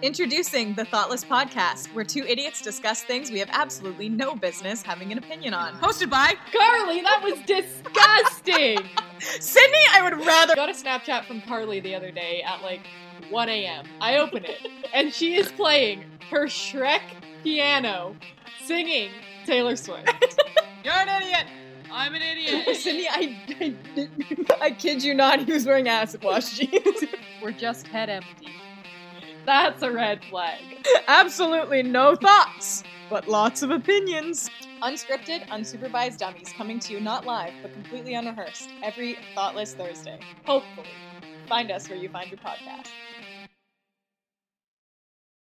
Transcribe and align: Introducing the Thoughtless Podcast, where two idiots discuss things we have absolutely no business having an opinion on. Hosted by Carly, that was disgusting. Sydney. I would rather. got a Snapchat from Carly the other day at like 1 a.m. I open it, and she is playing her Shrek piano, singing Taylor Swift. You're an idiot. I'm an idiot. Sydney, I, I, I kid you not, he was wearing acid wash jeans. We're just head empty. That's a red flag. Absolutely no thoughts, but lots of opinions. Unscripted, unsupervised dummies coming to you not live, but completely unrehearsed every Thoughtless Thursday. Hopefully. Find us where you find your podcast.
Introducing 0.00 0.74
the 0.74 0.84
Thoughtless 0.84 1.24
Podcast, 1.24 1.92
where 1.92 2.04
two 2.04 2.22
idiots 2.24 2.62
discuss 2.62 3.02
things 3.02 3.32
we 3.32 3.40
have 3.40 3.48
absolutely 3.50 4.08
no 4.08 4.36
business 4.36 4.80
having 4.80 5.10
an 5.10 5.18
opinion 5.18 5.54
on. 5.54 5.74
Hosted 5.80 6.08
by 6.08 6.34
Carly, 6.52 7.00
that 7.00 7.20
was 7.24 7.40
disgusting. 7.40 8.78
Sydney. 9.18 9.78
I 9.92 10.02
would 10.02 10.24
rather. 10.24 10.54
got 10.54 10.68
a 10.68 10.72
Snapchat 10.72 11.24
from 11.24 11.40
Carly 11.40 11.80
the 11.80 11.96
other 11.96 12.12
day 12.12 12.42
at 12.46 12.62
like 12.62 12.82
1 13.30 13.48
a.m. 13.48 13.86
I 14.00 14.18
open 14.18 14.44
it, 14.44 14.68
and 14.94 15.12
she 15.12 15.34
is 15.34 15.50
playing 15.50 16.04
her 16.30 16.46
Shrek 16.46 17.00
piano, 17.42 18.14
singing 18.62 19.10
Taylor 19.46 19.74
Swift. 19.74 20.08
You're 20.84 20.94
an 20.94 21.22
idiot. 21.22 21.46
I'm 21.90 22.14
an 22.14 22.22
idiot. 22.22 22.76
Sydney, 22.80 23.08
I, 23.08 23.36
I, 23.60 24.56
I 24.60 24.70
kid 24.70 25.02
you 25.02 25.14
not, 25.14 25.44
he 25.44 25.52
was 25.52 25.66
wearing 25.66 25.88
acid 25.88 26.22
wash 26.22 26.56
jeans. 26.56 27.04
We're 27.42 27.50
just 27.50 27.88
head 27.88 28.08
empty. 28.08 28.52
That's 29.48 29.82
a 29.82 29.90
red 29.90 30.22
flag. 30.24 30.60
Absolutely 31.08 31.82
no 31.82 32.14
thoughts, 32.14 32.84
but 33.08 33.26
lots 33.28 33.62
of 33.62 33.70
opinions. 33.70 34.50
Unscripted, 34.82 35.48
unsupervised 35.48 36.18
dummies 36.18 36.52
coming 36.52 36.78
to 36.80 36.92
you 36.92 37.00
not 37.00 37.24
live, 37.24 37.54
but 37.62 37.72
completely 37.72 38.12
unrehearsed 38.12 38.68
every 38.82 39.16
Thoughtless 39.34 39.72
Thursday. 39.72 40.20
Hopefully. 40.44 40.88
Find 41.48 41.70
us 41.70 41.88
where 41.88 41.96
you 41.96 42.10
find 42.10 42.30
your 42.30 42.36
podcast. 42.40 42.90